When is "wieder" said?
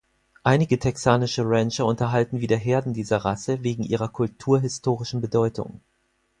2.41-2.57